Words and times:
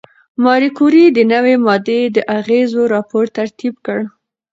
ماري 0.43 0.69
کوري 0.77 1.05
د 1.11 1.19
نوې 1.33 1.55
ماده 1.65 1.99
د 2.15 2.17
اغېزو 2.37 2.81
راپور 2.93 3.25
ترتیب 3.37 3.73
کړ. 3.85 3.99